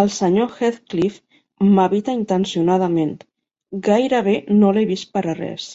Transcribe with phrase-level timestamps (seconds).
[0.00, 0.42] El sr.
[0.56, 1.14] Heathcliff
[1.78, 3.14] m'evita intencionadament:
[3.86, 5.70] gairebé no l'he vist per a res.